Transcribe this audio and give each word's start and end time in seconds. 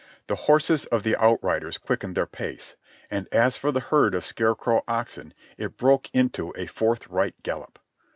The 0.25 0.33
horses 0.49 0.85
of 0.87 1.03
the 1.03 1.15
outriders 1.15 1.77
quickened 1.77 2.17
their 2.17 2.25
pace. 2.25 2.75
And 3.11 3.27
as 3.31 3.55
for 3.55 3.71
the 3.71 3.79
herd 3.81 4.15
of 4.15 4.25
scarecrow 4.25 4.83
oxen, 4.87 5.31
it 5.59 5.77
broke 5.77 6.09
into 6.11 6.51
a 6.57 6.65
forthright 6.65 7.35
gallop. 7.43 7.77